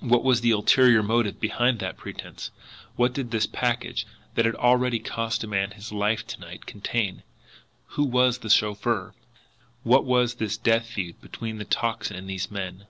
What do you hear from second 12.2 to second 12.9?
these men?